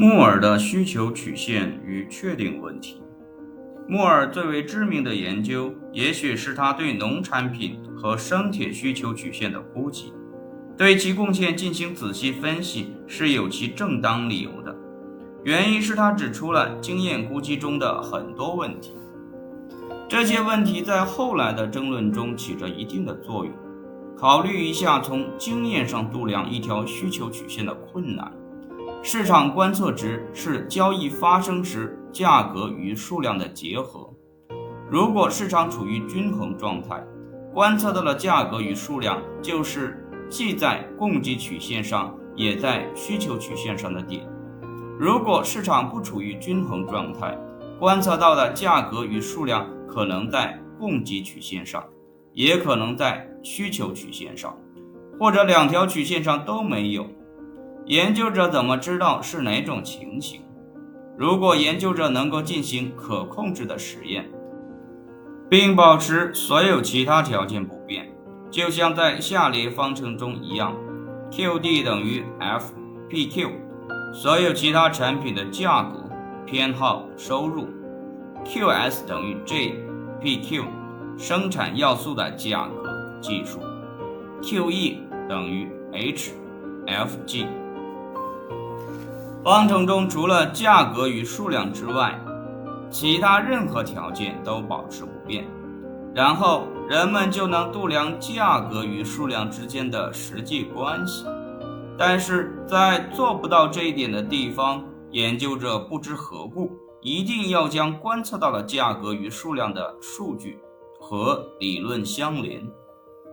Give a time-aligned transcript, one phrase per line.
[0.00, 3.02] 木耳的需求曲线与确定问题。
[3.86, 10.14] 木耳最为知名的研究，也许是他对农产品和生铁需求曲线的估计。
[10.74, 14.74] 对其贡献进行仔细分析是有其正当理由的，
[15.44, 18.94] 原因是他指出了经验估计中的很多问题。
[20.08, 23.52] 这些问题在后来的争论中起着一定的作用。
[24.16, 28.32] 考虑一下从经验上度量一条需求曲线的困难。
[29.02, 34.10] 市场观测值是交易发生时价格与数量的结合。
[34.90, 37.02] 如果市场处于均衡状态，
[37.52, 44.28] 观测到的价格与数量就是既在供给曲线上也在需求曲线上的点。
[44.98, 47.38] 如果市场不处于均衡状态，
[47.78, 51.82] 观测到的价格与数量可能在供给曲线上，
[52.34, 54.54] 也可能在需求曲线上，
[55.18, 57.06] 或者两条曲线上都没有。
[57.86, 60.42] 研究者怎么知道是哪种情形？
[61.16, 64.30] 如果研究者能够进行可控制的实验，
[65.48, 68.08] 并保持所有其他条件不变，
[68.50, 70.74] 就像在下列方程中一样
[71.32, 73.50] ：QD 等于 FPQ，
[74.12, 76.08] 所有其他产品的价格、
[76.46, 77.66] 偏好、收入
[78.44, 80.64] ；QS 等于 JPQ，
[81.18, 83.58] 生产要素的价格、技术
[84.42, 87.46] ；QE 等于 HFG。
[89.42, 92.20] 方程中除了价格与数量之外，
[92.90, 95.46] 其他任何条件都保持不变，
[96.14, 101.24] 然后人们就能度量价格与数量之间的实际关系。
[101.96, 110.58] 但是在做不到这一点的地方，研究者不知何故一定要将观测到的价格与数量的数据
[111.00, 112.62] 和理论相连。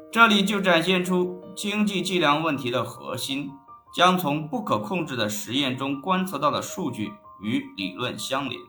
[0.10, 3.50] 这里就展现出经济计量问题的核心。
[3.98, 8.62] 将从不可控制的实验中观测到的数据与理论相连。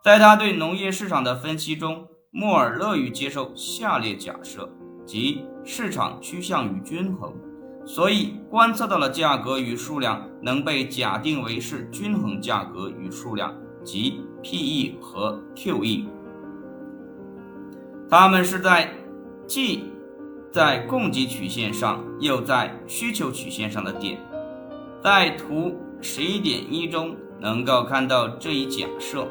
[0.00, 4.70] 在他对农业市场的分析中，莫尔乐于接受下列假设：
[5.04, 7.34] 即市场趋向于均衡，
[7.84, 16.08] 所以观测到的价格与数量能被假定为是均衡价格与数量，即 P/E 和 Q/E。
[18.08, 18.88] 它们是在
[19.48, 19.82] 既
[20.52, 24.16] 在供给曲线上又在需求曲线上的点。
[25.02, 29.26] 在图十一点一中能够看到这一假设，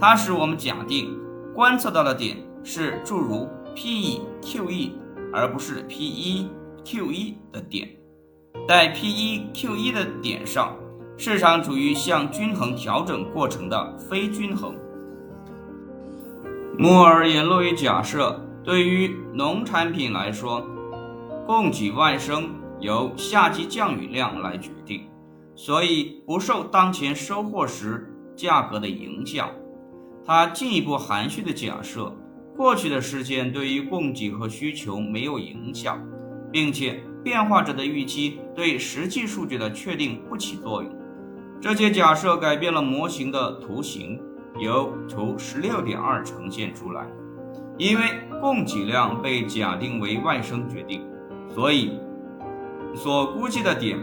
[0.00, 1.16] 它使我们假定
[1.54, 4.92] 观测到的点是诸如 P/E、Q/E，
[5.32, 6.48] 而不是 P/E、
[6.84, 7.88] Q/E 的点。
[8.66, 10.76] 在 P/E、Q/E 的点上，
[11.16, 14.74] 市场处于向均衡调整过程的非均衡。
[16.76, 20.66] 摩尔也乐于假设，对于农产品来说，
[21.46, 22.50] 供给外生。
[22.80, 25.08] 由夏季降雨量来决定，
[25.54, 29.50] 所以不受当前收获时价格的影响。
[30.24, 32.14] 他进一步含蓄地假设，
[32.56, 35.98] 过去的事件对于供给和需求没有影响，
[36.52, 40.94] 并且变化者的预期对实际数据的确定不起作用。
[41.60, 44.20] 这些假设改变了模型的图形，
[44.60, 47.06] 由图十六点二呈现出来。
[47.76, 48.02] 因为
[48.40, 51.02] 供给量被假定为外生决定，
[51.54, 51.92] 所以。
[52.94, 53.98] 所估计的点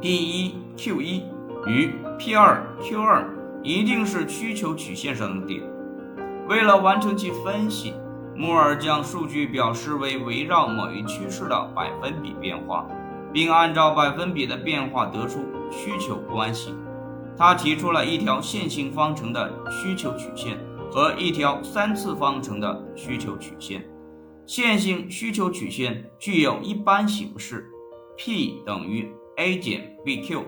[0.00, 1.22] P1、Q1
[1.66, 3.24] 与 P2、Q2
[3.62, 5.62] 一定是需求曲线上的点。
[6.48, 7.94] 为了完成其分析，
[8.34, 12.84] 摩尔将数据表示为围绕某一趋势的百分比变化，
[13.32, 15.40] 并按照百分比的变化得出
[15.70, 16.74] 需求关系。
[17.38, 20.58] 他提出了一条线性方程的需求曲线
[20.90, 23.84] 和一条三次方程的需求曲线。
[24.52, 27.70] 线性需求曲线具有一般形式
[28.18, 30.42] ，P 等于 A 减 BQ，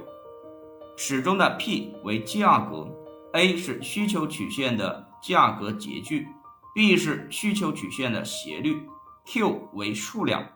[0.95, 2.87] 始终的 P 为价格
[3.33, 6.27] ，A 是需求曲线的价格截距
[6.75, 8.77] ，B 是需求曲线的斜率
[9.25, 10.47] ，Q 为数量。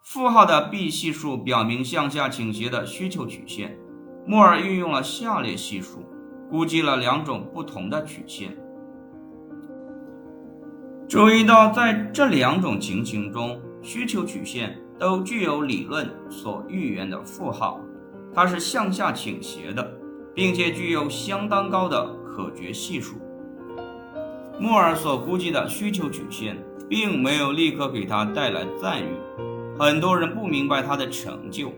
[0.00, 3.78] 负号的 B 系数表明向下倾斜的需求曲线。
[4.26, 6.02] 莫尔运用了下列系数，
[6.48, 8.56] 估计了两种不同的曲线。
[11.14, 17.78] 注意到，在这两种情形中，需求曲线都具有理论所预言的负号，
[18.34, 19.96] 它是向下倾斜的，
[20.34, 23.14] 并且具有相当高的可决系数。
[24.58, 29.06] 莫尔所估计的需求曲线并没有立刻给他带来赞誉，
[29.78, 31.70] 很多人不明白他的成就，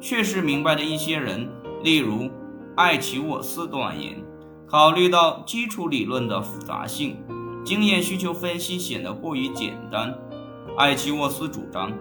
[0.00, 1.48] 确实明白的一些人，
[1.82, 2.30] 例如
[2.76, 4.22] 艾奇沃斯断言，
[4.66, 7.16] 考虑到基础理论的复杂性。
[7.64, 10.12] 经验需求分析显得过于简单。
[10.76, 11.92] 艾奇沃斯主张，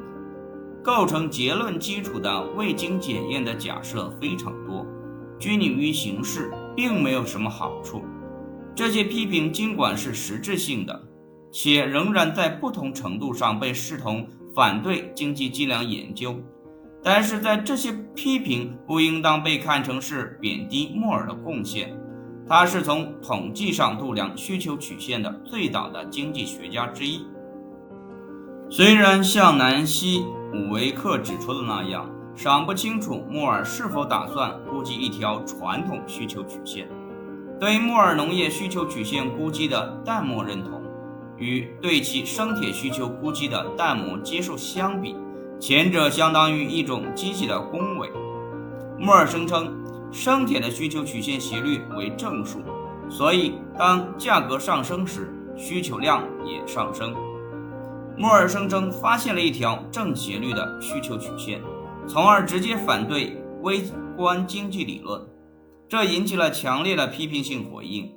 [0.84, 4.86] 构成结论基础的未经检验的假设非常多，
[5.38, 8.04] 拘泥于形式，并没有什么好处。
[8.74, 11.04] 这些批评尽管是实质性的，
[11.52, 16.40] 且仍然在不同程度上被视同反对经济计量研究，
[17.04, 21.94] 但是在这些批评不应当被看成是贬低莫尔的贡献。
[22.51, 27.25] 他是从统计上度量需求曲线的最早的经济学家之一。
[28.69, 30.19] 虽然像南希·
[30.53, 36.89] 伍维克指出的那样，尚不清楚莫尔是否打算估计一条传统需求曲线。
[37.57, 40.81] 对莫尔农业需求曲线估计的淡漠认同，
[41.38, 45.15] 与对其生铁需求估计的淡漠接受相比，
[45.57, 48.12] 前者相当于一种积极的恭维。
[49.00, 49.74] 莫尔声称，
[50.12, 52.62] 生铁的需求曲线斜率为正数，
[53.10, 57.16] 所以当价格上升时，需求量也上升。
[58.18, 61.62] 莫尔声称发现了一条正斜率的需求曲线。
[62.08, 63.84] 从而直接反对微
[64.18, 65.22] 观经济理论，
[65.88, 68.12] 这引起了强烈的批评性回应。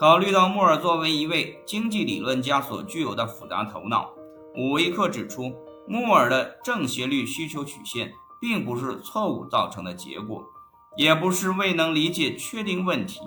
[0.00, 4.10] 考虑到莫尔作为一位经济理论家所具有的复杂头脑，
[4.56, 5.52] 伍维克指出，
[5.86, 10.42] 莫尔的正斜率需求曲线并不是错误造成的结果，
[10.98, 13.20] 也不是未能理解确定问题。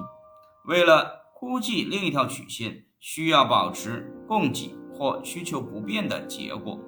[0.68, 6.80] 为了估计另一条曲线，需要保持供给或需求不变的结果。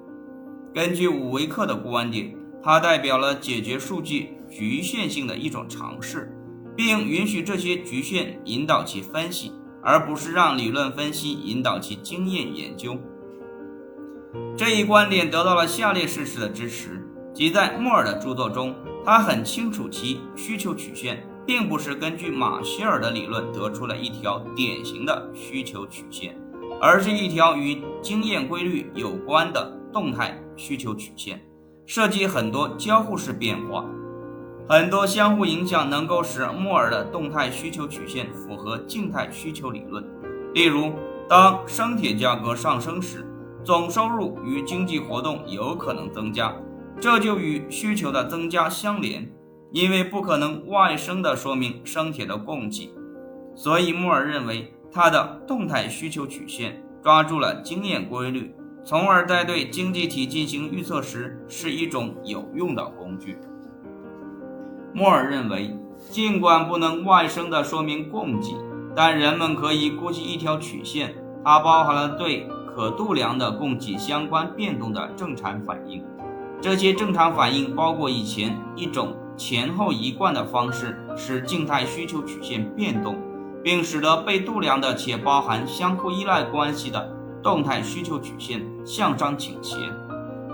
[0.72, 2.32] 根据伍维克的观点。
[2.66, 6.34] 它代表了解决数据局限性的一种尝试，
[6.74, 9.52] 并允许这些局限引导其分析，
[9.82, 12.96] 而不是让理论分析引导其经验研究。
[14.56, 26.34] 这一观点得到了下列事实的支持：即在莫尔的著作中，他很清楚其需求曲线并不是根据马歇尔的理论得出了一条典型的需求曲线，
[26.80, 31.40] 而是一条与经验规律有关的动态需求曲线。
[31.86, 33.84] 涉及很多交互式变化，
[34.66, 40.02] 很多相互影响能够使莫尔的动态需求曲线符合静态需求理论。
[40.54, 40.94] 例如，
[41.28, 43.26] 当生铁价格上升时，
[43.62, 46.56] 总收入与经济活动有可能增加，
[47.00, 49.30] 这就与需求的增加相连，
[49.72, 52.90] 因为不可能外生的说明生铁的供给。
[53.54, 58.54] 所以，莫尔认为他的动态需求曲线抓住了经验规律。
[58.84, 63.38] 从而在对经济体进行预测时是一种有用的工具。
[64.92, 65.74] 莫尔认为，
[66.10, 68.54] 尽管不能外生的说明供给，
[68.94, 76.04] 但人们可以估计一条曲线，它包含了对可度量的供给相关变动的正常反应。
[76.64, 83.18] 这些正常反应包括以前一种前后一贯的方式使静态需求曲线变动，
[83.62, 87.06] 并使得被度量的且包含相互依赖关系的。
[87.42, 89.76] 动态需求曲线向上倾斜。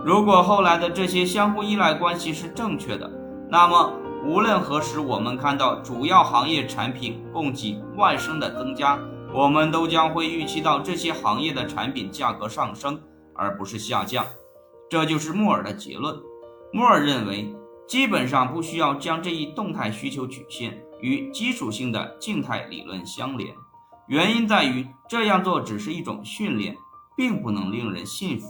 [0.04, 3.08] 如果后来的这些相互依赖关系是正确的，
[3.48, 3.92] 那么
[4.26, 8.98] 无论何时我们看到主要行业产品供给外生的增加，
[9.32, 12.98] 我们都将会预期到这些行业的产品价格上升，
[13.32, 14.26] 而不是下降。
[14.90, 16.14] 这就是莫尔的结论。
[16.72, 17.54] 莫尔认为，
[17.86, 23.54] 基本上不需要将这一动态需求曲线与基础性的静态理论相连。
[24.08, 26.76] 原因在于这样做只是一种训练，
[27.16, 28.48] 并不能令人信服。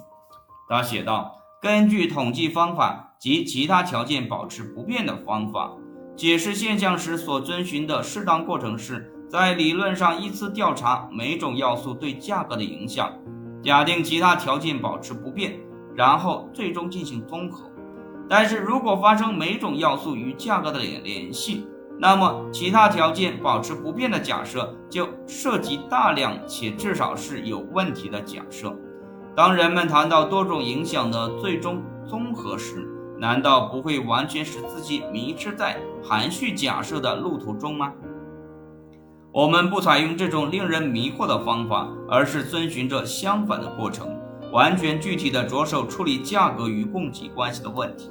[0.67, 5.71] 他写道：“根据统计方法及其他条件保持不变的方法
[6.17, 13.13] 解释现象时所遵循的适当过程是，在理论上依次调查每种要素对价格的影响，
[13.63, 15.61] 假定其他条件保持不变，
[16.01, 17.71] 然后最终进行综合。
[18.27, 21.67] 但是如果发生每种要素与价格的联联系，
[21.99, 28.75] 那么，其他条件保持不变的假设就涉及大量且至少是有问题的假设。
[29.37, 32.89] 当人们谈到多种影响的最终综合时，
[33.19, 37.93] 难道不会完全使自己迷失在含蓄假设的路途中吗？
[39.33, 44.09] 我们不采用这种令人迷惑的方法，而是遵循着相反的过程，
[44.53, 48.11] 完全具体的着手处理价格与供给关系的问题。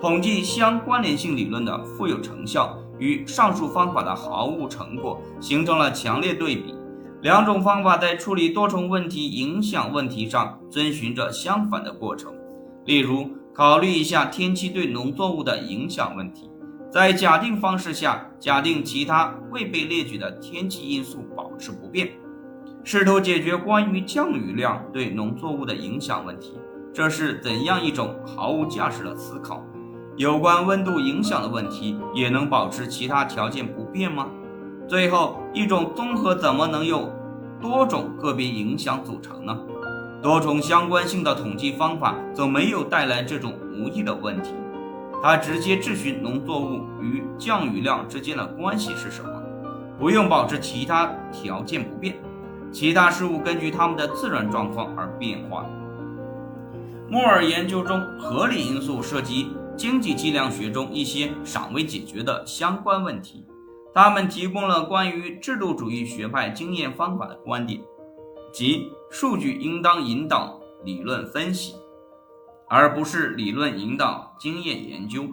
[0.00, 2.78] 统计相关联性理论的富有成效。
[2.98, 6.72] 与上述方法的毫无成果形成了强烈对比。
[7.20, 12.32] 两种方法在处理多重问题影响问题上遵循着相反的过程。
[12.84, 16.48] 例如，考虑一下天气对农作物的影响问题，
[16.92, 22.12] 在假定方式下，假定其他未被列举的天气因素保持不变，
[22.84, 26.58] 试图解决关于降雨量对农作物的影响问题。
[26.92, 29.64] 这是怎样一种毫无价值的思考？
[30.16, 34.26] 有关温度影响的问题也能保持其他条件不变吗？
[34.88, 37.08] 最后一种综合怎么能由
[37.60, 39.56] 多种个别影响组成呢？
[40.20, 44.52] 多重相关性的统计方法则没有带来这种无益的问题。
[45.22, 49.30] 它直接质询农作物与降雨量之间的关系是什么，
[49.98, 52.16] 不用保持其他条件不变，
[52.72, 55.66] 其他事物根据它们的自然状况而变化。
[57.08, 63.44] 莫尔研究中合理因素涉及经济计量学中一些尚未解决的相关问题，
[63.94, 67.82] 他们提供了关于制度主义学派经验方法的观点，
[68.50, 71.74] 即数据应当引导理论分析，
[72.68, 75.26] 而不是理论引导经验研究。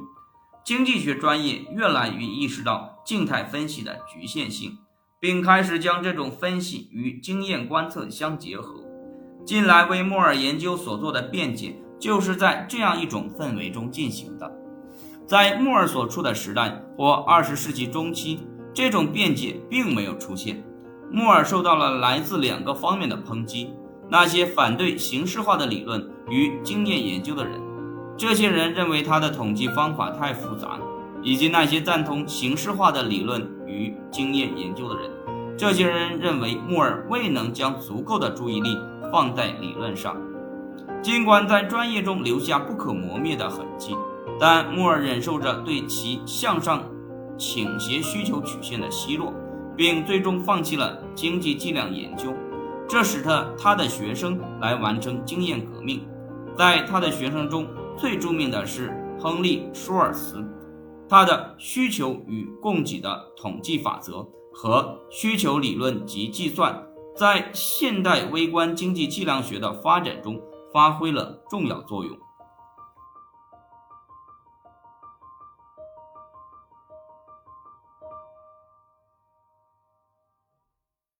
[0.65, 4.77] 经济学专业越来越意识到静态分析的局限性，
[5.22, 8.76] 并开始将这种分析与经验观测相结合。
[9.46, 14.50] 近来为莫尔研究所做的辩解，就是在这样一种氛围中进行的。
[15.28, 18.40] 在莫尔所处的时代或二十世纪中期，
[18.74, 20.64] 这种辩解并没有出现。
[21.12, 23.74] 莫尔受到了来自两个方面的抨击：
[24.10, 27.60] 那些反对形式化的理论与经验研究的人，
[28.16, 30.80] 这些人认为他的统计方法太复杂；
[31.22, 35.10] 以及那些赞同形式化的理论与经验研究的人，
[35.58, 38.78] 这些人认为莫尔未能将足够的注意力。
[39.12, 40.16] 放在理论上，
[41.02, 43.96] 尽管在专业中留下不可磨灭的痕迹，
[44.40, 46.84] 但莫尔忍受着对其向上
[47.36, 49.34] 倾斜需求曲线的奚落，
[49.76, 52.36] 并最终放弃了经济计量研究。
[52.88, 56.08] 这使得他的学生来完成经验革命。
[56.56, 60.46] 在他的学生中最著名的是亨利·舒尔茨，
[61.10, 66.89] 它的需求与供给的统计法则和需求理论及计算。
[67.20, 72.18] 在现代微观经济计量学的发展中发挥了重要作用。